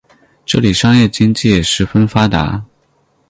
[0.47, 2.65] 这里商业经济也十分发达。